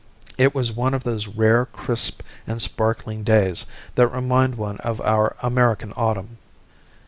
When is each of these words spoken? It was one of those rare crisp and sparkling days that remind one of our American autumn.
It 0.35 0.55
was 0.55 0.71
one 0.71 0.95
of 0.95 1.03
those 1.03 1.27
rare 1.27 1.67
crisp 1.67 2.23
and 2.47 2.59
sparkling 2.59 3.21
days 3.23 3.67
that 3.93 4.07
remind 4.07 4.55
one 4.55 4.77
of 4.77 4.99
our 5.01 5.35
American 5.43 5.93
autumn. 5.95 6.39